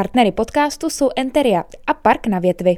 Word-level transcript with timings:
Partnery 0.00 0.32
podcastu 0.32 0.90
jsou 0.90 1.10
Enteria 1.16 1.64
a 1.86 1.94
Park 1.94 2.26
na 2.26 2.38
větvi. 2.38 2.76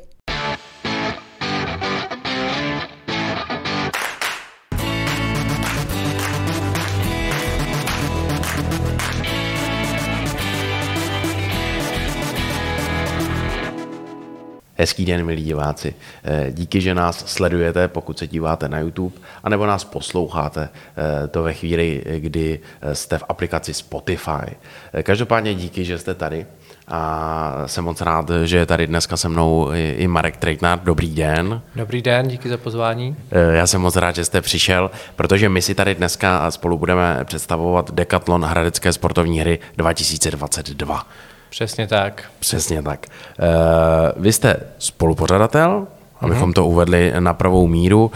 Hezký 14.75 15.04
den, 15.04 15.27
milí 15.27 15.45
diváci. 15.45 15.95
Eh, 16.25 16.52
díky, 16.52 16.80
že 16.80 16.95
nás 16.95 17.27
sledujete, 17.27 17.89
pokud 17.89 18.18
se 18.18 18.27
díváte 18.27 18.68
na 18.68 18.79
YouTube, 18.79 19.16
anebo 19.43 19.66
nás 19.66 19.84
posloucháte 19.84 20.68
eh, 20.68 21.29
to 21.29 21.43
ve 21.43 21.52
chvíli, 21.52 22.04
kdy 22.18 22.61
eh, 22.80 22.95
jste 22.95 23.18
v 23.18 23.25
aplikaci 23.29 23.75
Spotify. 23.75 24.57
Každopádně 25.02 25.54
díky, 25.54 25.84
že 25.84 25.98
jste 25.98 26.14
tady 26.14 26.46
a 26.93 27.62
jsem 27.66 27.84
moc 27.84 28.00
rád, 28.00 28.30
že 28.45 28.56
je 28.56 28.66
tady 28.66 28.86
dneska 28.86 29.16
se 29.16 29.28
mnou 29.28 29.70
i 29.73 30.06
Marek 30.09 30.37
Trejtnár. 30.37 30.80
Dobrý 30.84 31.14
den. 31.14 31.60
Dobrý 31.77 32.02
den, 32.02 32.28
díky 32.28 32.48
za 32.48 32.56
pozvání. 32.56 33.16
Já 33.52 33.66
jsem 33.66 33.80
moc 33.80 33.96
rád, 33.96 34.14
že 34.14 34.24
jste 34.24 34.41
přišel, 34.41 34.91
protože 35.16 35.48
my 35.48 35.62
si 35.62 35.74
tady 35.74 35.95
dneska 35.95 36.50
spolu 36.50 36.78
budeme 36.78 37.20
představovat 37.24 37.91
Decathlon 37.91 38.45
Hradecké 38.45 38.92
sportovní 38.92 39.41
hry 39.41 39.59
2022. 39.77 41.06
Přesně 41.50 41.86
tak. 41.86 42.24
Přesně 42.38 42.83
tak. 42.83 43.06
Uh, 43.06 44.22
vy 44.22 44.33
jste 44.33 44.56
spolupořadatel, 44.78 45.86
abychom 46.20 46.50
mm-hmm. 46.50 46.55
to 46.55 46.66
uvedli 46.66 47.12
na 47.19 47.34
pravou 47.34 47.66
míru. 47.66 48.05
Uh, 48.05 48.11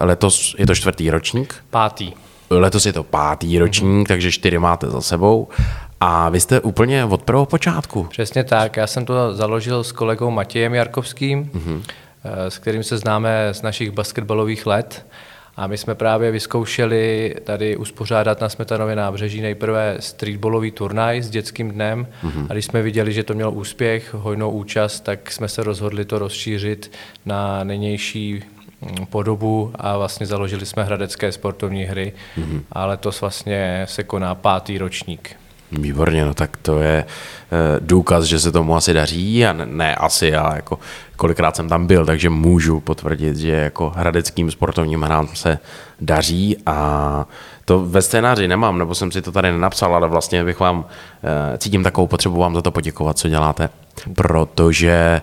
letos 0.00 0.54
je 0.58 0.66
to 0.66 0.74
čtvrtý 0.74 1.10
ročník. 1.10 1.54
Pátý. 1.70 2.12
Letos 2.50 2.86
je 2.86 2.92
to 2.92 3.02
pátý 3.02 3.58
ročník, 3.58 3.90
mm-hmm. 3.90 4.08
takže 4.08 4.32
čtyři 4.32 4.58
máte 4.58 4.90
za 4.90 5.00
sebou. 5.00 5.48
A 6.00 6.28
vy 6.28 6.40
jste 6.40 6.60
úplně 6.60 7.04
od 7.04 7.22
prvého 7.22 7.46
počátku. 7.46 8.04
Přesně 8.04 8.44
tak. 8.44 8.76
Já 8.76 8.86
jsem 8.86 9.04
to 9.04 9.34
založil 9.34 9.84
s 9.84 9.92
kolegou 9.92 10.30
Matějem 10.30 10.74
Jarkovským, 10.74 11.44
mm-hmm. 11.44 11.82
s 12.48 12.58
kterým 12.58 12.82
se 12.82 12.98
známe 12.98 13.48
z 13.52 13.62
našich 13.62 13.90
basketbalových 13.90 14.66
let. 14.66 15.06
A 15.56 15.66
my 15.66 15.78
jsme 15.78 15.94
právě 15.94 16.30
vyzkoušeli 16.30 17.34
tady 17.44 17.76
uspořádat 17.76 18.40
na 18.40 18.48
Smetanově 18.48 18.96
nábřeží 18.96 19.40
nejprve 19.40 19.96
streetballový 20.00 20.70
turnaj 20.70 21.22
s 21.22 21.30
dětským 21.30 21.70
dnem 21.70 22.06
mm-hmm. 22.24 22.46
a 22.50 22.52
když 22.52 22.64
jsme 22.64 22.82
viděli, 22.82 23.12
že 23.12 23.22
to 23.22 23.34
mělo 23.34 23.52
úspěch, 23.52 24.14
hojnou 24.14 24.50
účast, 24.50 25.00
tak 25.00 25.30
jsme 25.32 25.48
se 25.48 25.62
rozhodli 25.62 26.04
to 26.04 26.18
rozšířit 26.18 26.92
na 27.26 27.64
nynější 27.64 28.42
mm, 28.80 29.06
podobu 29.06 29.72
a 29.74 29.96
vlastně 29.96 30.26
založili 30.26 30.66
jsme 30.66 30.84
hradecké 30.84 31.32
sportovní 31.32 31.84
hry 31.84 32.12
mm-hmm. 32.38 32.62
a 32.72 32.86
letos 32.86 33.20
vlastně 33.20 33.86
se 33.88 34.04
koná 34.04 34.34
pátý 34.34 34.78
ročník. 34.78 35.36
Výborně, 35.72 36.24
no 36.24 36.34
tak 36.34 36.56
to 36.56 36.80
je 36.80 37.04
eh, 37.04 37.80
důkaz, 37.80 38.24
že 38.24 38.40
se 38.40 38.52
tomu 38.52 38.76
asi 38.76 38.94
daří 38.94 39.46
a 39.46 39.52
ne, 39.52 39.66
ne 39.66 39.94
asi, 39.94 40.34
ale 40.34 40.56
jako 40.56 40.78
kolikrát 41.16 41.56
jsem 41.56 41.68
tam 41.68 41.86
byl, 41.86 42.06
takže 42.06 42.30
můžu 42.30 42.80
potvrdit, 42.80 43.36
že 43.36 43.50
jako 43.50 43.92
hradeckým 43.96 44.50
sportovním 44.50 45.02
hrám 45.02 45.28
se 45.34 45.58
daří 46.00 46.56
a 46.66 47.26
to 47.64 47.84
ve 47.84 48.02
scénáři 48.02 48.48
nemám, 48.48 48.78
nebo 48.78 48.94
jsem 48.94 49.12
si 49.12 49.22
to 49.22 49.32
tady 49.32 49.52
nenapsal, 49.52 49.94
ale 49.94 50.08
vlastně 50.08 50.44
bych 50.44 50.60
vám, 50.60 50.84
eh, 51.54 51.58
cítím 51.58 51.82
takovou 51.82 52.06
potřebu 52.06 52.36
vám 52.36 52.54
za 52.54 52.62
to 52.62 52.70
poděkovat, 52.70 53.18
co 53.18 53.28
děláte, 53.28 53.68
protože 54.14 55.22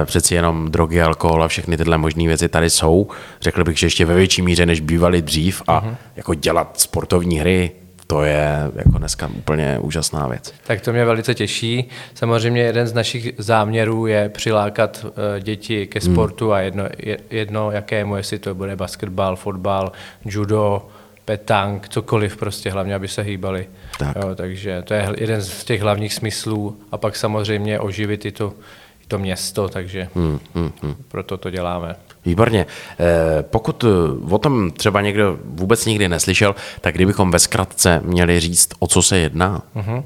eh, 0.00 0.06
přeci 0.06 0.34
jenom 0.34 0.70
drogy, 0.70 1.02
alkohol 1.02 1.44
a 1.44 1.48
všechny 1.48 1.76
tyhle 1.76 1.98
možné 1.98 2.26
věci 2.26 2.48
tady 2.48 2.70
jsou. 2.70 3.08
Řekl 3.40 3.64
bych, 3.64 3.78
že 3.78 3.86
ještě 3.86 4.04
ve 4.04 4.14
větší 4.14 4.42
míře, 4.42 4.66
než 4.66 4.80
bývaly 4.80 5.22
dřív 5.22 5.62
a 5.66 5.80
uh-huh. 5.80 5.94
jako 6.16 6.34
dělat 6.34 6.80
sportovní 6.80 7.38
hry, 7.38 7.70
to 8.06 8.22
je 8.22 8.70
jako 8.74 8.98
dneska 8.98 9.30
úplně 9.38 9.78
úžasná 9.78 10.28
věc. 10.28 10.54
Tak 10.66 10.80
to 10.80 10.92
mě 10.92 11.04
velice 11.04 11.34
těší. 11.34 11.88
Samozřejmě 12.14 12.62
jeden 12.62 12.86
z 12.86 12.92
našich 12.92 13.32
záměrů 13.38 14.06
je 14.06 14.28
přilákat 14.28 15.06
eh, 15.06 15.40
děti 15.40 15.86
ke 15.86 16.00
hmm. 16.00 16.14
sportu 16.14 16.44
hmm. 16.44 16.54
a 16.54 16.60
jedno, 16.60 16.84
jedno 17.30 17.70
jakému, 17.70 18.16
jestli 18.16 18.38
to 18.38 18.54
bude 18.54 18.76
basketbal, 18.76 19.36
fotbal, 19.36 19.92
judo, 20.24 20.88
petang, 21.24 21.88
cokoliv 21.88 22.36
prostě, 22.36 22.70
hlavně, 22.70 22.94
aby 22.94 23.08
se 23.08 23.22
hýbali. 23.22 23.66
Tak. 23.98 24.16
Jo, 24.16 24.34
takže 24.34 24.82
to 24.82 24.94
je 24.94 25.08
jeden 25.18 25.42
z 25.42 25.64
těch 25.64 25.82
hlavních 25.82 26.14
smyslů 26.14 26.76
a 26.92 26.98
pak 26.98 27.16
samozřejmě 27.16 27.80
oživit 27.80 28.24
i 28.24 28.32
i 28.32 28.52
to 29.08 29.18
město, 29.18 29.68
takže 29.68 30.08
hmm, 30.14 30.38
hmm, 30.54 30.72
hmm. 30.82 30.94
proto 31.08 31.36
to 31.36 31.50
děláme. 31.50 31.96
Výborně. 32.24 32.66
Eh, 33.00 33.42
pokud 33.42 33.84
eh, 33.84 33.88
o 34.34 34.38
tom 34.38 34.70
třeba 34.70 35.00
někdo 35.00 35.38
vůbec 35.44 35.86
nikdy 35.86 36.08
neslyšel, 36.08 36.54
tak 36.80 36.94
kdybychom 36.94 37.30
ve 37.30 37.38
zkratce 37.38 38.00
měli 38.04 38.40
říct, 38.40 38.68
o 38.78 38.86
co 38.86 39.02
se 39.02 39.18
jedná? 39.18 39.62
Uh-huh. 39.76 40.04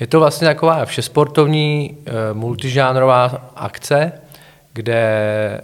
Je 0.00 0.06
to 0.06 0.18
vlastně 0.18 0.48
taková 0.48 0.84
všesportovní 0.84 1.96
eh, 2.06 2.12
multižánrová 2.32 3.50
akce, 3.56 4.12
kde 4.72 5.60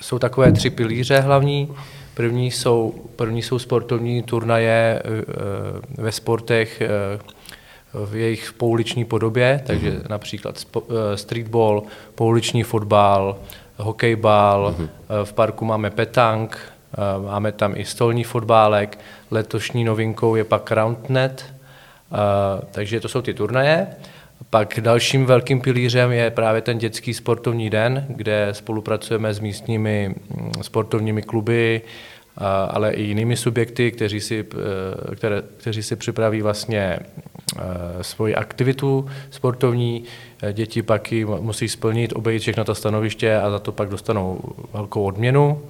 jsou 0.00 0.18
takové 0.18 0.52
tři 0.52 0.70
pilíře 0.70 1.20
hlavní. 1.20 1.68
První 2.14 2.50
jsou, 2.50 2.94
první 3.16 3.42
jsou 3.42 3.58
sportovní 3.58 4.22
turnaje 4.22 5.02
ve 5.98 6.12
sportech 6.12 6.82
v 7.94 8.16
jejich 8.16 8.52
pouliční 8.52 9.04
podobě, 9.04 9.62
takže 9.66 9.90
uh-huh. 9.90 10.10
například 10.10 10.66
streetball, 11.14 11.82
pouliční 12.14 12.62
fotbal, 12.62 13.36
hokejbal, 13.76 14.74
mm-hmm. 14.78 14.88
v 15.24 15.32
parku 15.32 15.64
máme 15.64 15.90
petang, 15.90 16.58
eh, 16.58 17.22
máme 17.26 17.52
tam 17.52 17.72
i 17.76 17.84
stolní 17.84 18.24
fotbálek, 18.24 18.98
letošní 19.30 19.84
novinkou 19.84 20.34
je 20.34 20.44
pak 20.44 20.70
Roundnet, 20.70 21.44
eh, 21.46 22.16
takže 22.70 23.00
to 23.00 23.08
jsou 23.08 23.22
ty 23.22 23.34
turnaje. 23.34 23.86
Pak 24.50 24.80
dalším 24.80 25.26
velkým 25.26 25.60
pilířem 25.60 26.12
je 26.12 26.30
právě 26.30 26.60
ten 26.60 26.78
dětský 26.78 27.14
sportovní 27.14 27.70
den, 27.70 28.06
kde 28.08 28.48
spolupracujeme 28.52 29.34
s 29.34 29.40
místními 29.40 30.08
mm, 30.08 30.52
sportovními 30.62 31.22
kluby, 31.22 31.82
ale 32.68 32.90
i 32.92 33.02
jinými 33.02 33.36
subjekty, 33.36 33.92
kteří 33.92 34.20
si, 34.20 34.46
které, 35.16 35.42
kteří 35.56 35.82
si 35.82 35.96
připraví 35.96 36.42
vlastně 36.42 36.98
svoji 38.00 38.34
aktivitu 38.34 39.08
sportovní, 39.30 40.04
děti 40.52 40.82
pak 40.82 41.12
ji 41.12 41.24
musí 41.24 41.68
splnit, 41.68 42.12
obejít 42.12 42.42
všechno 42.42 42.64
to 42.64 42.74
stanoviště 42.74 43.36
a 43.36 43.50
za 43.50 43.58
to 43.58 43.72
pak 43.72 43.88
dostanou 43.88 44.40
velkou 44.72 45.04
odměnu. 45.04 45.62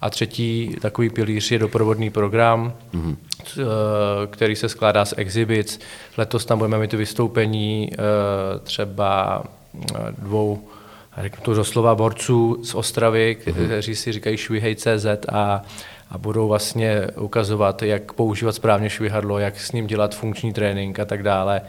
A 0.00 0.10
třetí 0.10 0.76
takový 0.80 1.10
pilíř 1.10 1.50
je 1.50 1.58
doprovodný 1.58 2.10
program, 2.10 2.72
mm-hmm. 2.94 3.16
který 4.30 4.56
se 4.56 4.68
skládá 4.68 5.04
z 5.04 5.14
exhibits. 5.16 5.78
Letos 6.16 6.44
tam 6.44 6.58
budeme 6.58 6.78
mít 6.78 6.92
vystoupení 6.92 7.90
eh, 7.92 7.96
třeba 8.58 9.42
eh, 9.94 9.98
dvou, 10.18 10.68
řeknu 11.18 11.44
to 11.44 11.54
doslova, 11.54 11.94
borců 11.94 12.60
z 12.62 12.74
Ostravy, 12.74 13.36
mhm. 13.46 13.64
kteří 13.64 13.96
si 13.96 14.12
říkají 14.12 14.36
CZ 14.76 15.06
a 15.32 15.62
a 16.10 16.18
budou 16.18 16.48
vlastně 16.48 17.06
ukazovat, 17.16 17.82
jak 17.82 18.12
používat 18.12 18.52
správně 18.52 18.90
švihadlo, 18.90 19.38
jak 19.38 19.60
s 19.60 19.72
ním 19.72 19.86
dělat 19.86 20.14
funkční 20.14 20.52
trénink 20.52 20.98
a 20.98 21.04
tak 21.04 21.22
dále. 21.22 21.60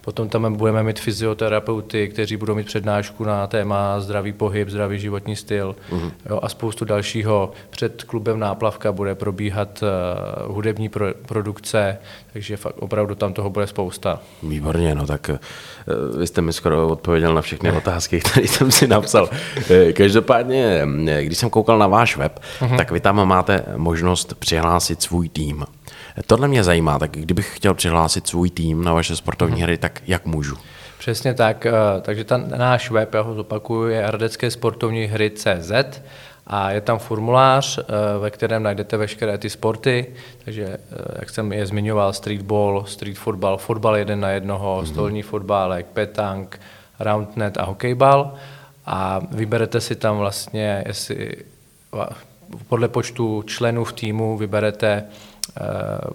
Potom 0.00 0.28
tam 0.28 0.56
budeme 0.56 0.82
mít 0.82 1.00
fyzioterapeuty, 1.00 2.08
kteří 2.08 2.36
budou 2.36 2.54
mít 2.54 2.66
přednášku 2.66 3.24
na 3.24 3.46
téma 3.46 4.00
zdravý 4.00 4.32
pohyb, 4.32 4.68
zdravý 4.68 4.98
životní 4.98 5.36
styl 5.36 5.76
uh-huh. 5.90 6.12
jo, 6.30 6.40
a 6.42 6.48
spoustu 6.48 6.84
dalšího. 6.84 7.52
Před 7.70 8.04
klubem 8.04 8.38
Náplavka 8.38 8.92
bude 8.92 9.14
probíhat 9.14 9.82
uh, 9.82 10.54
hudební 10.54 10.88
pro, 10.88 11.06
produkce, 11.26 11.98
takže 12.32 12.56
fakt 12.56 12.78
opravdu 12.78 13.14
tam 13.14 13.32
toho 13.32 13.50
bude 13.50 13.66
spousta. 13.66 14.20
Výborně, 14.42 14.94
no 14.94 15.06
tak 15.06 15.30
uh, 15.32 16.18
vy 16.18 16.26
jste 16.26 16.40
mi 16.42 16.52
skoro 16.52 16.88
odpověděl 16.88 17.34
na 17.34 17.42
všechny 17.42 17.72
otázky, 17.72 18.20
které 18.30 18.46
jsem 18.46 18.70
si 18.70 18.86
napsal. 18.86 19.30
Eh, 19.70 19.92
každopádně, 19.92 20.86
když 21.22 21.38
jsem 21.38 21.50
koukal 21.50 21.78
na 21.78 21.86
váš 21.86 22.16
web, 22.16 22.40
uh-huh. 22.60 22.76
tak 22.76 22.90
vy 22.90 23.00
tam 23.00 23.28
máte 23.28 23.64
možnost 23.76 24.34
přihlásit 24.34 25.02
svůj 25.02 25.28
tým. 25.28 25.64
Tohle 26.26 26.48
mě 26.48 26.64
zajímá, 26.64 26.98
tak 26.98 27.10
kdybych 27.10 27.56
chtěl 27.56 27.74
přihlásit 27.74 28.26
svůj 28.26 28.50
tým 28.50 28.84
na 28.84 28.92
vaše 28.92 29.16
sportovní 29.16 29.54
mhm. 29.54 29.62
hry, 29.62 29.78
tak 29.78 30.02
jak 30.06 30.26
můžu? 30.26 30.56
Přesně 30.98 31.34
tak, 31.34 31.66
eh, 31.66 31.72
takže 32.02 32.24
ten 32.24 32.52
náš 32.56 32.90
web, 32.90 33.14
já 33.14 33.20
ho 33.20 33.34
zopakuju, 33.34 33.88
je 33.88 34.10
radecké 34.10 34.50
sportovní 34.50 35.04
hry 35.04 35.30
CZ 35.30 35.72
a 36.46 36.70
je 36.70 36.80
tam 36.80 36.98
formulář, 36.98 37.78
eh, 37.78 37.82
ve 38.18 38.30
kterém 38.30 38.62
najdete 38.62 38.96
veškeré 38.96 39.38
ty 39.38 39.50
sporty, 39.50 40.06
takže 40.44 40.64
eh, 40.64 40.78
jak 41.18 41.30
jsem 41.30 41.52
je 41.52 41.66
zmiňoval, 41.66 42.12
streetball, 42.12 42.84
street 42.86 43.18
football, 43.18 43.56
fotbal 43.56 43.96
jeden 43.96 44.20
na 44.20 44.30
jednoho, 44.30 44.80
mm-hmm. 44.82 44.86
stolní 44.86 45.22
fotbálek, 45.22 45.86
petang, 45.86 46.60
roundnet 47.00 47.58
a 47.58 47.64
hokejbal 47.64 48.34
a 48.86 49.20
vyberete 49.30 49.80
si 49.80 49.96
tam 49.96 50.18
vlastně, 50.18 50.84
jestli 50.86 51.36
podle 52.68 52.88
počtu 52.88 53.42
členů 53.42 53.84
v 53.84 53.92
týmu 53.92 54.36
vyberete 54.36 55.04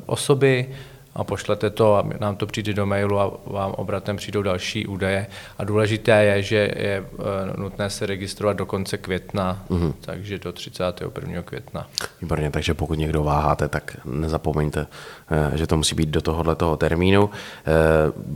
osoby, 0.05 0.67
a 1.15 1.23
pošlete 1.23 1.69
to 1.69 1.95
a 1.95 2.03
nám 2.19 2.35
to 2.35 2.45
přijde 2.45 2.73
do 2.73 2.85
mailu 2.85 3.19
a 3.19 3.31
vám 3.45 3.71
obratem 3.71 4.17
přijdou 4.17 4.41
další 4.41 4.87
údaje. 4.87 5.27
A 5.57 5.63
důležité 5.63 6.23
je, 6.23 6.41
že 6.41 6.55
je 6.55 7.03
eh, 7.03 7.57
nutné 7.57 7.89
se 7.89 8.05
registrovat 8.05 8.57
do 8.57 8.65
konce 8.65 8.97
května, 8.97 9.63
mm-hmm. 9.69 9.93
takže 10.01 10.39
do 10.39 10.53
31. 10.53 11.41
května. 11.41 11.87
Výborně, 12.21 12.51
takže 12.51 12.73
pokud 12.73 12.97
někdo 12.97 13.23
váháte, 13.23 13.67
tak 13.67 13.97
nezapomeňte, 14.05 14.87
eh, 15.31 15.57
že 15.57 15.67
to 15.67 15.77
musí 15.77 15.95
být 15.95 16.09
do 16.09 16.21
tohohle 16.21 16.55
toho 16.55 16.77
termínu. 16.77 17.29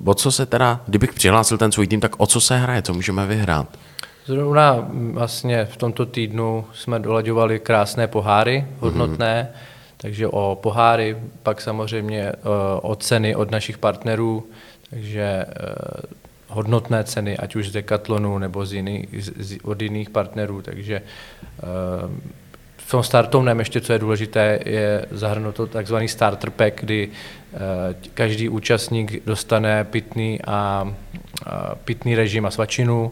O 0.06 0.14
co 0.14 0.32
se 0.32 0.46
teda, 0.46 0.82
kdybych 0.88 1.14
přihlásil 1.14 1.58
ten 1.58 1.72
svůj 1.72 1.88
tým, 1.88 2.00
tak 2.00 2.12
o 2.18 2.28
co 2.28 2.42
se 2.42 2.58
hraje, 2.58 2.82
co 2.82 2.94
můžeme 2.94 3.26
vyhrát? 3.26 3.68
Zrovna 4.26 4.74
mm, 4.74 5.14
vlastně 5.14 5.66
v 5.66 5.78
tomto 5.78 6.06
týdnu 6.06 6.66
jsme 6.74 7.00
dolaďovali 7.00 7.60
krásné 7.60 8.08
poháry 8.08 8.66
hodnotné, 8.80 9.50
mm-hmm 9.54 9.77
takže 9.98 10.28
o 10.28 10.60
poháry, 10.62 11.18
pak 11.44 11.62
samozřejmě 11.62 12.22
eh, 12.22 12.36
o 12.82 12.96
ceny 12.96 13.36
od 13.36 13.52
našich 13.52 13.78
partnerů, 13.78 14.48
takže 14.90 15.22
eh, 15.22 15.54
hodnotné 16.48 17.04
ceny, 17.04 17.38
ať 17.38 17.56
už 17.56 17.70
z 17.70 17.72
Decathlonu 17.72 18.38
nebo 18.38 18.66
z 18.66 18.74
jiný, 18.74 19.08
z, 19.20 19.58
od 19.64 19.82
jiných 19.82 20.10
partnerů, 20.10 20.62
takže 20.62 21.02
eh, 21.02 21.64
v 22.78 22.92
tom 22.92 23.04
startovném 23.04 23.60
ještě, 23.60 23.82
co 23.82 23.94
je 23.94 24.00
důležité, 24.00 24.60
je 24.66 25.06
zahrnuto 25.12 25.68
takzvaný 25.68 26.08
starter 26.08 26.50
pack, 26.50 26.82
kdy 26.82 27.10
každý 28.14 28.50
účastník 28.50 29.26
dostane 29.26 29.84
pitný 29.84 30.40
a, 30.42 30.94
a 31.46 31.76
pitný 31.76 32.16
režim 32.16 32.46
a 32.46 32.52
svačinu 32.52 33.12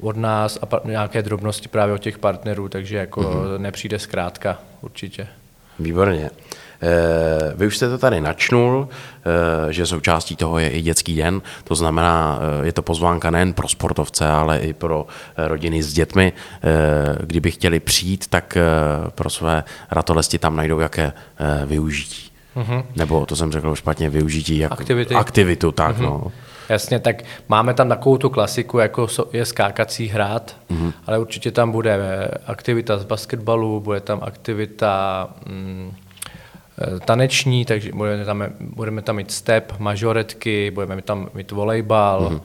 od 0.00 0.16
nás 0.16 0.58
a 0.62 0.80
nějaké 0.84 1.22
drobnosti 1.22 1.68
právě 1.68 1.94
od 1.94 1.98
těch 1.98 2.18
partnerů, 2.18 2.68
takže 2.68 2.96
jako 2.96 3.20
mm-hmm. 3.20 3.58
nepřijde 3.58 3.98
zkrátka 3.98 4.58
určitě. 4.80 5.28
Výborně. 5.78 6.30
Eh, 6.82 7.52
vy 7.56 7.66
už 7.66 7.76
jste 7.76 7.88
to 7.88 7.98
tady 7.98 8.20
načnul, 8.20 8.88
eh, 8.88 9.72
že 9.72 9.86
součástí 9.86 10.36
toho 10.36 10.58
je 10.58 10.70
i 10.70 10.82
dětský 10.82 11.16
den, 11.16 11.42
to 11.64 11.74
znamená, 11.74 12.38
eh, 12.62 12.66
je 12.66 12.72
to 12.72 12.82
pozvánka 12.82 13.30
nejen 13.30 13.52
pro 13.52 13.68
sportovce, 13.68 14.28
ale 14.28 14.58
i 14.58 14.72
pro 14.72 15.06
rodiny 15.36 15.82
s 15.82 15.92
dětmi. 15.92 16.32
Kdyby 17.20 17.50
chtěli 17.50 17.80
přijít, 17.80 18.26
tak 18.26 18.58
pro 19.08 19.30
své 19.30 19.64
ratolesti 19.90 20.38
tam 20.38 20.56
najdou 20.56 20.80
jaké 20.80 21.12
využití. 21.66 22.30
Mm-hmm. 22.56 22.84
Nebo 22.96 23.26
to 23.26 23.36
jsem 23.36 23.52
řekl 23.52 23.74
špatně, 23.74 24.10
využití 24.10 24.58
jak 24.58 24.72
Aktivity. 24.72 25.14
aktivitu, 25.14 25.72
tak 25.72 25.98
mm-hmm. 25.98 26.02
no. 26.02 26.32
Jasně, 26.68 26.98
tak 26.98 27.22
máme 27.48 27.74
tam 27.74 27.88
takovou 27.88 28.18
tu 28.18 28.30
klasiku, 28.30 28.78
jako 28.78 29.06
je 29.32 29.44
skákací 29.44 30.06
hrát, 30.06 30.56
mm-hmm. 30.70 30.92
ale 31.06 31.18
určitě 31.18 31.50
tam 31.50 31.72
bude 31.72 31.94
eh, 31.94 32.28
aktivita 32.46 32.98
z 32.98 33.04
basketbalu, 33.04 33.80
bude 33.80 34.00
tam 34.00 34.18
aktivita 34.22 35.28
mm, 35.46 35.92
eh, 36.78 37.00
taneční, 37.00 37.64
takže 37.64 37.92
budeme 37.92 38.24
tam, 38.24 38.44
budeme 38.60 39.02
tam 39.02 39.16
mít 39.16 39.30
step, 39.30 39.72
majoretky, 39.78 40.70
budeme 40.70 41.02
tam 41.02 41.28
mít 41.34 41.50
volejbal 41.50 42.30
mm-hmm. 42.30 42.40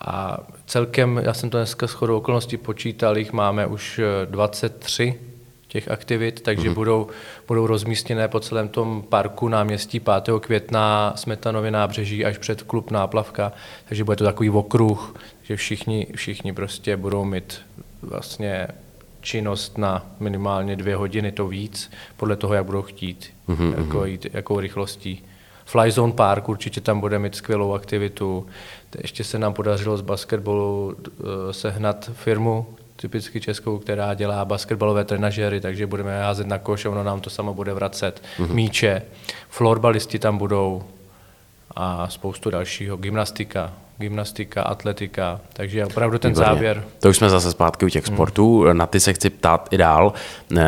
a 0.00 0.38
celkem, 0.66 1.20
já 1.24 1.34
jsem 1.34 1.50
to 1.50 1.58
dneska 1.58 1.86
shodou 1.86 2.16
okolností 2.16 2.56
počítal, 2.56 3.18
jich 3.18 3.32
máme 3.32 3.66
už 3.66 4.00
23 4.24 5.18
eh, 5.18 5.31
těch 5.72 5.90
aktivit, 5.90 6.40
takže 6.40 6.70
mm-hmm. 6.70 6.74
budou, 6.74 7.06
budou 7.48 7.66
rozmístěné 7.66 8.28
po 8.28 8.40
celém 8.40 8.68
tom 8.68 9.04
parku 9.08 9.48
náměstí 9.48 10.00
5. 10.00 10.12
května, 10.40 11.12
Smetanově 11.16 11.70
nábřeží 11.70 12.24
až 12.24 12.38
před 12.38 12.62
klub 12.62 12.90
Náplavka, 12.90 13.52
takže 13.88 14.04
bude 14.04 14.16
to 14.16 14.24
takový 14.24 14.50
okruh, 14.50 15.14
že 15.42 15.56
všichni, 15.56 16.06
všichni 16.14 16.52
prostě 16.52 16.96
budou 16.96 17.24
mít 17.24 17.60
vlastně 18.02 18.68
činnost 19.20 19.78
na 19.78 20.06
minimálně 20.20 20.76
dvě 20.76 20.96
hodiny, 20.96 21.32
to 21.32 21.48
víc, 21.48 21.90
podle 22.16 22.36
toho, 22.36 22.54
jak 22.54 22.64
budou 22.64 22.82
chtít, 22.82 23.30
mm-hmm. 23.48 23.78
jako 23.78 24.04
jít, 24.04 24.26
jakou 24.32 24.60
rychlostí. 24.60 25.24
Fly 25.64 25.90
Zone 25.90 26.12
Park 26.12 26.48
určitě 26.48 26.80
tam 26.80 27.00
bude 27.00 27.18
mít 27.18 27.34
skvělou 27.34 27.72
aktivitu. 27.72 28.46
Ještě 29.02 29.24
se 29.24 29.38
nám 29.38 29.54
podařilo 29.54 29.96
z 29.96 30.00
basketbalu 30.00 30.96
eh, 30.96 31.52
sehnat 31.52 32.10
firmu, 32.14 32.66
typicky 33.02 33.40
českou, 33.40 33.78
která 33.78 34.14
dělá 34.14 34.44
basketbalové 34.44 35.04
trenažery, 35.04 35.60
takže 35.60 35.86
budeme 35.86 36.22
házet 36.22 36.46
na 36.46 36.58
koš 36.58 36.84
a 36.84 36.90
ono 36.90 37.02
nám 37.02 37.20
to 37.20 37.30
samo 37.30 37.54
bude 37.54 37.72
vracet. 37.74 38.22
Mm-hmm. 38.38 38.54
Míče, 38.54 39.02
florbalisti 39.48 40.18
tam 40.18 40.38
budou 40.38 40.82
a 41.76 42.08
spoustu 42.08 42.50
dalšího, 42.50 42.96
gymnastika, 42.96 43.72
gymnastika, 43.98 44.62
atletika, 44.62 45.40
takže 45.52 45.86
opravdu 45.86 46.18
ten 46.18 46.30
Výborně. 46.30 46.54
záběr. 46.54 46.84
To 47.00 47.08
už 47.08 47.16
jsme 47.16 47.30
zase 47.30 47.50
zpátky 47.50 47.86
u 47.86 47.88
těch 47.88 48.06
hmm. 48.06 48.16
sportů, 48.16 48.72
na 48.72 48.86
ty 48.86 49.00
se 49.00 49.12
chci 49.12 49.30
ptát 49.30 49.68
i 49.70 49.78
dál. 49.78 50.12
E, 50.56 50.64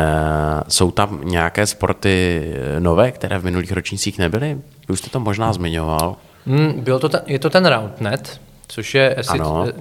jsou 0.67 0.91
tam 0.91 1.19
nějaké 1.23 1.67
sporty 1.67 2.43
nové, 2.79 3.11
které 3.11 3.39
v 3.39 3.43
minulých 3.43 3.71
ročnících 3.71 4.19
nebyly? 4.19 4.57
Už 4.89 4.99
jste 4.99 5.09
to 5.09 5.19
možná 5.19 5.53
zmiňoval. 5.53 6.15
Hmm, 6.47 6.81
byl 6.81 6.99
to 6.99 7.09
ten, 7.09 7.21
je 7.25 7.39
to 7.39 7.49
ten 7.49 7.65
Roundnet, 7.65 8.41
což 8.67 8.95
je, 8.95 9.15
asi, 9.15 9.39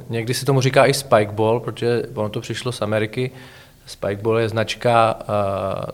někdy 0.09 0.35
se 0.35 0.47
tomu 0.47 0.61
říká 0.61 0.87
i 0.87 0.95
spikeball, 0.95 1.61
protože 1.61 2.03
ono 2.15 2.29
to 2.29 2.41
přišlo 2.41 2.73
z 2.73 2.83
Ameriky. 2.83 3.31
Spikeball 3.87 4.39
je 4.39 4.49
značka 4.49 5.15
uh, 5.15 5.27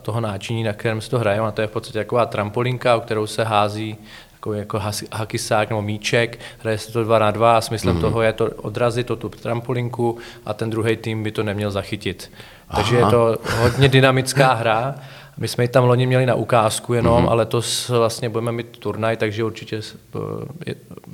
toho 0.02 0.20
náčiní, 0.20 0.62
na 0.62 0.72
kterém 0.72 1.00
se 1.00 1.10
to 1.10 1.18
hraje. 1.18 1.40
Ona 1.40 1.50
to 1.50 1.60
je 1.60 1.66
v 1.66 1.70
podstatě 1.70 1.98
taková 1.98 2.26
trampolinka, 2.26 2.96
o 2.96 3.00
kterou 3.00 3.26
se 3.26 3.44
hází 3.44 3.96
jako, 4.32 4.52
jako 4.52 4.82
hakisák 5.12 5.70
nebo 5.70 5.82
míček, 5.82 6.38
hraje 6.58 6.78
se 6.78 6.92
to 6.92 7.04
dva 7.04 7.18
na 7.18 7.30
dva 7.30 7.56
a 7.56 7.60
smyslem 7.60 7.96
mm-hmm. 7.96 8.00
toho 8.00 8.22
je 8.22 8.32
to 8.32 8.46
odrazit 8.46 9.06
to 9.06 9.16
tu 9.16 9.28
trampolinu 9.28 10.16
a 10.46 10.54
ten 10.54 10.70
druhý 10.70 10.96
tým 10.96 11.22
by 11.22 11.30
to 11.32 11.42
neměl 11.42 11.70
zachytit. 11.70 12.32
Aha. 12.68 12.82
Takže 12.82 12.96
je 12.96 13.06
to 13.06 13.38
hodně 13.58 13.88
dynamická 13.88 14.52
hra. 14.52 14.94
My 15.36 15.48
jsme 15.48 15.64
ji 15.64 15.68
tam 15.68 15.84
loni 15.84 16.06
měli 16.06 16.26
na 16.26 16.34
ukázku 16.34 16.94
jenom, 16.94 17.24
mm-hmm. 17.24 17.30
ale 17.30 17.46
to 17.46 17.60
vlastně 17.88 18.28
budeme 18.28 18.52
mít 18.52 18.78
turnaj, 18.78 19.16
takže 19.16 19.44
určitě 19.44 19.80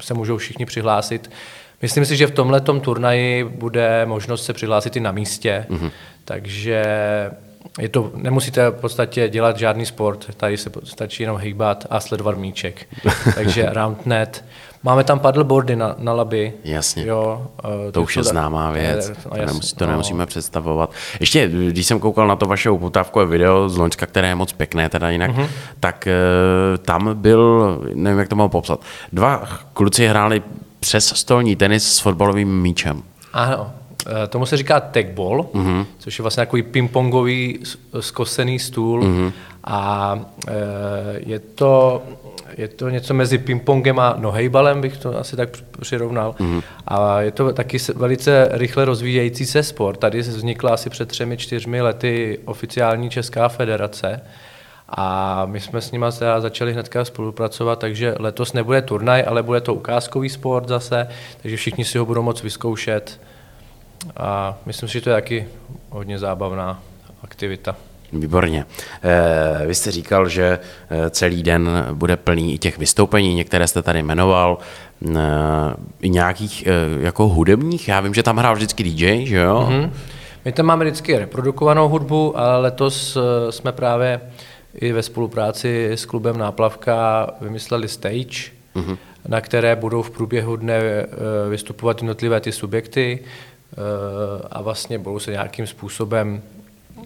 se 0.00 0.14
můžou 0.14 0.36
všichni 0.36 0.66
přihlásit. 0.66 1.30
Myslím 1.82 2.04
si, 2.04 2.16
že 2.16 2.26
v 2.26 2.30
tomhle 2.30 2.60
turnaji 2.60 3.44
bude 3.44 4.06
možnost 4.06 4.44
se 4.44 4.52
přihlásit 4.52 4.96
i 4.96 5.00
na 5.00 5.12
místě, 5.12 5.66
mm-hmm. 5.70 5.90
takže 6.24 6.84
je 7.78 7.88
to, 7.88 8.10
nemusíte 8.14 8.70
v 8.70 8.80
podstatě 8.80 9.28
dělat 9.28 9.58
žádný 9.58 9.86
sport, 9.86 10.26
tady 10.36 10.56
se 10.56 10.70
stačí 10.84 11.22
jenom 11.22 11.38
hýbat 11.38 11.86
a 11.90 12.00
sledovat 12.00 12.38
míček. 12.38 12.86
takže 13.34 13.68
roundnet. 13.72 14.44
Máme 14.82 15.04
tam 15.04 15.18
paddleboardy 15.18 15.76
na, 15.76 15.94
na 15.98 16.12
laby. 16.12 16.52
Jasně. 16.64 17.06
Jo, 17.06 17.46
uh, 17.64 17.92
to 17.92 18.02
už 18.02 18.16
je 18.16 18.22
známá 18.22 18.70
věc. 18.70 19.08
Je, 19.08 19.14
to, 19.14 19.46
nemusí, 19.46 19.76
to 19.76 19.86
no. 19.86 19.90
nemusíme 19.90 20.26
představovat. 20.26 20.90
Ještě, 21.20 21.48
když 21.48 21.86
jsem 21.86 22.00
koukal 22.00 22.28
na 22.28 22.36
to 22.36 22.46
vaše 22.46 22.70
uputávkové 22.70 23.26
video 23.26 23.68
z 23.68 23.76
Loňska, 23.76 24.06
které 24.06 24.28
je 24.28 24.34
moc 24.34 24.52
pěkné, 24.52 24.88
teda 24.88 25.10
jinak, 25.10 25.30
uh-huh. 25.30 25.48
tak 25.80 26.08
uh, 26.08 26.78
tam 26.78 27.10
byl, 27.14 27.78
nevím, 27.94 28.18
jak 28.18 28.28
to 28.28 28.36
mám 28.36 28.50
popsat, 28.50 28.80
dva 29.12 29.48
kluci 29.72 30.06
hráli 30.06 30.42
přes 30.86 31.06
stolní 31.16 31.56
tenis 31.56 31.92
s 31.92 31.98
fotbalovým 31.98 32.62
míčem. 32.62 33.02
Ano, 33.32 33.72
eh, 34.06 34.26
tomu 34.26 34.46
se 34.46 34.56
říká 34.56 34.80
tagball, 34.80 35.42
uh-huh. 35.42 35.86
což 35.98 36.18
je 36.18 36.22
vlastně 36.22 36.40
takový 36.40 36.62
pingpongový 36.62 37.58
skosený 38.00 38.58
stůl 38.58 39.02
uh-huh. 39.02 39.32
a 39.64 40.20
je 41.26 41.38
to 41.38 42.02
je 42.56 42.68
to 42.68 42.88
něco 42.88 43.14
mezi 43.14 43.38
pingpongem 43.38 43.98
a 43.98 44.16
nohejbalem, 44.18 44.80
bych 44.80 44.96
to 44.96 45.18
asi 45.18 45.36
tak 45.36 45.48
přirovnal. 45.80 46.34
Mm-hmm. 46.38 46.62
A 46.86 47.20
je 47.20 47.30
to 47.30 47.52
taky 47.52 47.78
velice 47.94 48.48
rychle 48.52 48.84
rozvíjející 48.84 49.46
se 49.46 49.62
sport. 49.62 49.96
Tady 49.96 50.20
vznikla 50.20 50.70
asi 50.70 50.90
před 50.90 51.08
třemi, 51.08 51.36
čtyřmi 51.36 51.80
lety 51.80 52.38
oficiální 52.44 53.10
Česká 53.10 53.48
federace. 53.48 54.20
A 54.88 55.42
my 55.46 55.60
jsme 55.60 55.80
s 55.80 55.92
nimi 55.92 56.06
začali 56.38 56.72
hnedka 56.72 57.04
spolupracovat, 57.04 57.78
takže 57.78 58.14
letos 58.18 58.52
nebude 58.52 58.82
turnaj, 58.82 59.24
ale 59.26 59.42
bude 59.42 59.60
to 59.60 59.74
ukázkový 59.74 60.28
sport 60.28 60.68
zase, 60.68 61.08
takže 61.42 61.56
všichni 61.56 61.84
si 61.84 61.98
ho 61.98 62.06
budou 62.06 62.22
moct 62.22 62.42
vyzkoušet. 62.42 63.20
A 64.16 64.58
myslím 64.66 64.88
si, 64.88 64.92
že 64.92 65.00
to 65.00 65.10
je 65.10 65.14
taky 65.14 65.48
hodně 65.90 66.18
zábavná 66.18 66.82
aktivita. 67.22 67.76
Výborně. 68.12 68.66
Eh, 69.02 69.66
vy 69.66 69.74
jste 69.74 69.90
říkal, 69.90 70.28
že 70.28 70.58
eh, 70.90 71.10
celý 71.10 71.42
den 71.42 71.86
bude 71.92 72.16
plný 72.16 72.54
i 72.54 72.58
těch 72.58 72.78
vystoupení, 72.78 73.34
některé 73.34 73.66
jste 73.66 73.82
tady 73.82 74.02
jmenoval, 74.02 74.58
eh, 75.16 75.20
i 76.00 76.08
nějakých 76.08 76.66
jako 77.00 77.28
hudebních, 77.28 77.88
já 77.88 78.00
vím, 78.00 78.14
že 78.14 78.22
tam 78.22 78.36
hrál 78.36 78.54
vždycky 78.54 78.82
DJ, 78.82 79.26
že 79.26 79.36
jo? 79.36 79.68
Mm-hmm. 79.70 79.90
My 80.44 80.52
tam 80.52 80.66
máme 80.66 80.84
vždycky 80.84 81.18
reprodukovanou 81.18 81.88
hudbu, 81.88 82.38
ale 82.38 82.58
letos 82.60 83.18
jsme 83.50 83.72
právě 83.72 84.20
i 84.76 84.92
ve 84.92 85.02
spolupráci 85.02 85.90
s 85.92 86.04
klubem 86.04 86.38
Náplavka 86.38 87.26
vymysleli 87.40 87.88
stage, 87.88 88.50
mm-hmm. 88.74 88.98
na 89.28 89.40
které 89.40 89.76
budou 89.76 90.02
v 90.02 90.10
průběhu 90.10 90.56
dne 90.56 90.80
vystupovat 91.50 91.98
jednotlivé 91.98 92.40
ty 92.40 92.52
subjekty 92.52 93.18
a 94.50 94.62
vlastně 94.62 94.98
budou 94.98 95.18
se 95.18 95.30
nějakým 95.30 95.66
způsobem 95.66 96.42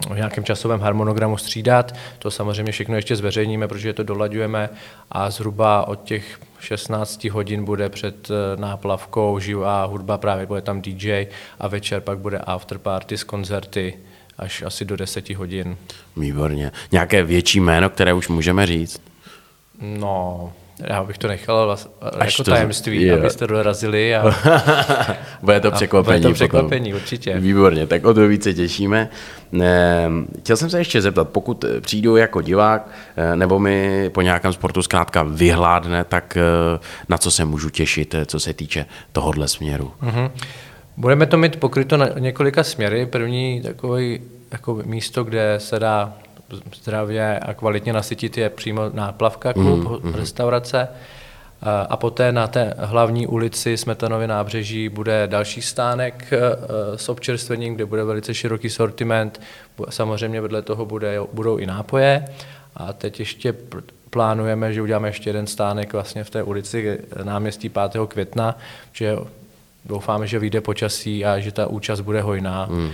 v 0.08 0.16
nějakém 0.16 0.44
časovém 0.44 0.80
harmonogramu 0.80 1.36
střídat. 1.36 1.94
To 2.18 2.30
samozřejmě 2.30 2.72
všechno 2.72 2.96
ještě 2.96 3.16
zveřejníme, 3.16 3.68
protože 3.68 3.92
to 3.92 4.02
dolaďujeme 4.02 4.70
a 5.10 5.30
zhruba 5.30 5.88
od 5.88 6.02
těch 6.02 6.38
16 6.60 7.24
hodin 7.24 7.64
bude 7.64 7.88
před 7.88 8.30
eh, 8.30 8.60
náplavkou 8.60 9.38
živá 9.38 9.84
hudba, 9.84 10.18
právě 10.18 10.46
bude 10.46 10.60
tam 10.60 10.82
DJ 10.82 11.26
a 11.58 11.68
večer 11.68 12.00
pak 12.00 12.18
bude 12.18 12.38
after 12.38 12.78
party 12.78 13.18
s 13.18 13.24
koncerty 13.24 13.98
až 14.40 14.62
asi 14.62 14.84
do 14.84 14.96
10 14.96 15.30
hodin. 15.30 15.76
Výborně. 16.16 16.72
Nějaké 16.92 17.22
větší 17.22 17.60
jméno, 17.60 17.90
které 17.90 18.12
už 18.12 18.28
můžeme 18.28 18.66
říct? 18.66 19.02
No, 19.80 20.52
Já 20.84 21.04
bych 21.04 21.18
to 21.18 21.28
nechal 21.28 21.64
vlast, 21.66 21.90
Až 22.18 22.32
jako 22.38 22.44
to- 22.44 22.50
tajemství, 22.50 23.06
jo. 23.06 23.16
abyste 23.18 23.46
dorazili 23.46 24.16
a 24.16 24.24
bude 25.42 25.60
to 25.60 25.68
A 25.68 25.70
překvapení. 25.70 26.20
bude 26.20 26.22
to 26.22 26.28
potom. 26.28 26.34
překvapení, 26.34 26.94
určitě. 26.94 27.38
Výborně, 27.38 27.86
tak 27.86 28.04
o 28.04 28.14
to 28.14 28.28
více 28.28 28.54
těšíme. 28.54 29.08
Ehm, 29.62 30.26
Chtěl 30.40 30.56
jsem 30.56 30.70
se 30.70 30.78
ještě 30.78 31.02
zeptat, 31.02 31.28
pokud 31.28 31.64
eh, 31.64 31.80
přijdu 31.80 32.16
jako 32.16 32.40
divák, 32.40 32.88
eh, 33.16 33.36
nebo 33.36 33.58
mi 33.58 34.10
po 34.14 34.22
nějakém 34.22 34.52
sportu 34.52 34.82
zkrátka 34.82 35.22
vyhládne, 35.22 36.04
tak 36.04 36.36
eh, 36.36 36.78
na 37.08 37.18
co 37.18 37.30
se 37.30 37.44
můžu 37.44 37.70
těšit, 37.70 38.14
co 38.26 38.40
se 38.40 38.52
týče 38.54 38.86
tohohle 39.12 39.48
směru. 39.48 39.92
Mhm. 40.00 40.30
Budeme 41.00 41.26
to 41.26 41.36
mít 41.36 41.56
pokryto 41.56 41.96
na 41.96 42.08
několika 42.18 42.64
směry. 42.64 43.06
První 43.06 43.62
takový 43.62 44.20
jako 44.50 44.74
místo, 44.84 45.24
kde 45.24 45.54
se 45.58 45.78
dá 45.78 46.12
zdravě 46.82 47.38
a 47.38 47.54
kvalitně 47.54 47.92
nasytit, 47.92 48.38
je 48.38 48.50
přímo 48.50 48.82
náplavka, 48.92 49.52
klub, 49.52 50.04
mm, 50.04 50.14
restaurace. 50.14 50.88
A- 51.88 51.96
poté 51.96 52.32
na 52.32 52.46
té 52.46 52.74
hlavní 52.78 53.26
ulici 53.26 53.76
Smetanovy 53.76 54.26
nábřeží 54.26 54.88
bude 54.88 55.26
další 55.26 55.62
stánek 55.62 56.32
eh, 56.32 56.38
s 56.98 57.08
občerstvením, 57.08 57.74
kde 57.74 57.86
bude 57.86 58.04
velice 58.04 58.34
široký 58.34 58.70
sortiment. 58.70 59.40
Samozřejmě 59.88 60.40
vedle 60.40 60.62
toho 60.62 60.86
bude, 60.86 61.20
budou 61.32 61.56
i 61.56 61.66
nápoje. 61.66 62.24
A 62.76 62.92
teď 62.92 63.20
ještě 63.20 63.54
plánujeme, 64.10 64.72
že 64.72 64.82
uděláme 64.82 65.08
ještě 65.08 65.30
jeden 65.30 65.46
stánek 65.46 65.92
vlastně 65.92 66.24
v 66.24 66.30
té 66.30 66.42
ulici 66.42 66.98
náměstí 67.22 67.68
5. 67.68 68.06
května, 68.06 68.58
že 68.92 69.16
doufáme, 69.84 70.26
že 70.26 70.38
vyjde 70.38 70.60
počasí 70.60 71.24
a 71.24 71.38
že 71.38 71.52
ta 71.52 71.66
účast 71.66 72.00
bude 72.00 72.20
hojná. 72.22 72.64
Hmm. 72.64 72.90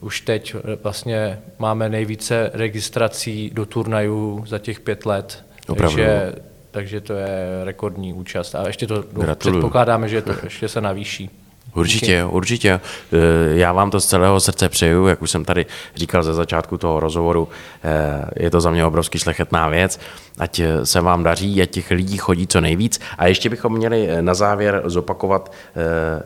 Už 0.00 0.20
teď 0.20 0.54
eh, 0.54 0.76
vlastně 0.82 1.38
máme 1.58 1.88
nejvíce 1.88 2.50
registrací 2.54 3.50
do 3.54 3.66
turnajů 3.66 4.44
za 4.46 4.58
těch 4.58 4.80
pět 4.80 5.06
let, 5.06 5.44
Opravdu. 5.68 5.96
takže, 5.96 6.32
takže 6.70 7.00
to 7.00 7.12
je 7.12 7.60
rekordní 7.64 8.12
účast. 8.14 8.54
A 8.54 8.66
ještě 8.66 8.86
to 8.86 8.94
Gratuluju. 9.12 9.34
předpokládáme, 9.60 10.08
že 10.08 10.22
to 10.22 10.34
ještě 10.44 10.68
se 10.68 10.80
navýší. 10.80 11.30
Určitě, 11.74 12.24
určitě. 12.24 12.80
Eh, 13.12 13.58
Já 13.58 13.72
vám 13.72 13.90
to 13.90 14.00
z 14.00 14.06
celého 14.06 14.40
srdce 14.40 14.68
přeju, 14.68 15.06
jak 15.06 15.22
už 15.22 15.30
jsem 15.30 15.44
tady 15.44 15.66
říkal 15.96 16.22
ze 16.22 16.34
začátku 16.34 16.78
toho 16.78 17.00
rozhovoru, 17.00 17.48
eh, 17.84 18.24
je 18.36 18.50
to 18.50 18.60
za 18.60 18.70
mě 18.70 18.84
obrovsky 18.84 19.18
šlechetná 19.18 19.68
věc, 19.68 20.00
ať 20.38 20.58
eh, 20.60 20.86
se 20.86 21.00
vám 21.00 21.22
daří, 21.22 21.62
ať 21.62 21.70
těch 21.70 21.90
lidí 21.90 22.16
chodí 22.16 22.46
co 22.46 22.60
nejvíc. 22.60 23.00
A 23.18 23.26
ještě 23.26 23.48
bychom 23.50 23.72
měli 23.72 24.08
na 24.20 24.34
závěr 24.34 24.82
zopakovat, 24.84 25.52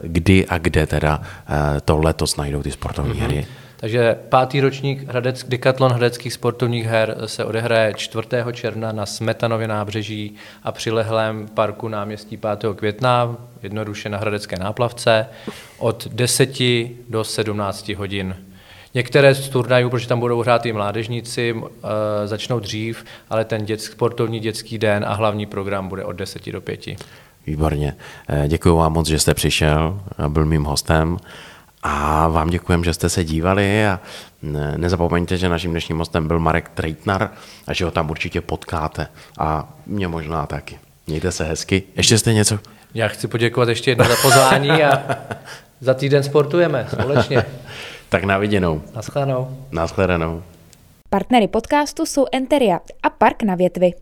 kdy 0.02 0.46
a 0.46 0.58
kde 0.58 0.86
teda 0.86 1.22
to 1.84 1.96
letos 1.98 2.36
najdou 2.36 2.62
ty 2.62 2.70
sportovní 2.70 3.20
hry. 3.20 3.46
Takže 3.82 4.16
pátý 4.28 4.60
ročník 4.60 5.08
Hradec, 5.08 5.44
Decathlon 5.48 5.90
hradeckých 5.92 6.32
sportovních 6.32 6.86
her 6.86 7.16
se 7.26 7.44
odehraje 7.44 7.94
4. 7.96 8.28
června 8.52 8.92
na 8.92 9.06
Smetanově 9.06 9.68
nábřeží 9.68 10.34
a 10.62 10.72
přilehlém 10.72 11.48
parku 11.54 11.88
náměstí 11.88 12.36
5. 12.36 12.64
května, 12.76 13.36
jednoduše 13.62 14.08
na 14.08 14.18
Hradecké 14.18 14.56
náplavce, 14.56 15.26
od 15.78 16.08
10 16.08 16.58
do 17.08 17.24
17 17.24 17.88
hodin. 17.88 18.36
Některé 18.94 19.34
z 19.34 19.48
turnajů, 19.48 19.90
protože 19.90 20.08
tam 20.08 20.20
budou 20.20 20.42
hrát 20.42 20.66
i 20.66 20.72
mládežníci, 20.72 21.54
e, 22.24 22.26
začnou 22.26 22.60
dřív, 22.60 23.04
ale 23.30 23.44
ten 23.44 23.64
dět, 23.64 23.80
sportovní 23.80 24.40
dětský 24.40 24.78
den 24.78 25.04
a 25.08 25.14
hlavní 25.14 25.46
program 25.46 25.88
bude 25.88 26.04
od 26.04 26.12
10 26.12 26.52
do 26.52 26.60
5. 26.60 26.96
Výborně. 27.46 27.96
Eh, 28.28 28.48
Děkuji 28.48 28.76
vám 28.76 28.92
moc, 28.92 29.08
že 29.08 29.18
jste 29.18 29.34
přišel, 29.34 30.00
a 30.18 30.28
byl 30.28 30.46
mým 30.46 30.64
hostem. 30.64 31.16
A 31.82 32.28
vám 32.28 32.50
děkujem, 32.50 32.84
že 32.84 32.94
jste 32.94 33.08
se 33.08 33.24
dívali 33.24 33.86
a 33.86 34.00
ne- 34.42 34.74
nezapomeňte, 34.76 35.36
že 35.36 35.48
naším 35.48 35.70
dnešním 35.70 35.98
hostem 35.98 36.28
byl 36.28 36.38
Marek 36.38 36.68
Treitnar 36.74 37.30
a 37.66 37.72
že 37.72 37.84
ho 37.84 37.90
tam 37.90 38.10
určitě 38.10 38.40
potkáte. 38.40 39.06
A 39.38 39.68
mě 39.86 40.08
možná 40.08 40.46
taky. 40.46 40.78
Mějte 41.06 41.32
se 41.32 41.44
hezky. 41.44 41.82
Ještě 41.96 42.18
jste 42.18 42.32
něco? 42.32 42.58
Já 42.94 43.08
chci 43.08 43.28
poděkovat 43.28 43.68
ještě 43.68 43.90
jednou 43.90 44.04
za 44.04 44.16
pozvání 44.22 44.70
a 44.70 45.02
za 45.80 45.94
týden 45.94 46.22
sportujeme 46.22 46.86
společně. 46.92 47.44
Tak 48.08 48.24
na 48.24 48.38
viděnou. 48.38 48.82
Naschledanou. 48.94 49.56
Nashledanou. 49.70 50.42
Partnery 51.10 51.48
podcastu 51.48 52.06
jsou 52.06 52.26
Enteria 52.32 52.80
a 53.02 53.10
Park 53.10 53.42
na 53.42 53.54
větvi. 53.54 53.92